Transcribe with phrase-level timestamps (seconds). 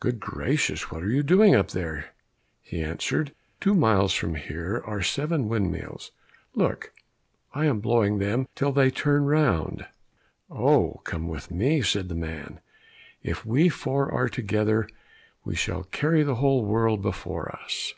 [0.00, 0.90] "Good gracious!
[0.90, 2.06] what are you doing up there?"
[2.60, 6.10] He answered, "Two miles from here are seven windmills;
[6.56, 6.92] look,
[7.54, 9.86] I am blowing them till they turn round."
[10.50, 12.58] "Oh, come with me," said the man.
[13.22, 14.88] "If we four are together,
[15.44, 17.94] we shall carry the whole world before us!"